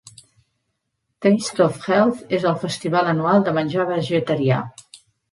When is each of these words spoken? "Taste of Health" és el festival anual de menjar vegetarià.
"Taste 1.25 1.59
of 1.65 1.75
Health" 1.89 2.23
és 2.37 2.47
el 2.51 2.55
festival 2.63 3.09
anual 3.11 3.45
de 3.49 3.53
menjar 3.59 3.85
vegetarià. 3.91 4.59